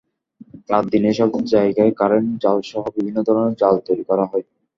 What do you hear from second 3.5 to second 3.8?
জাল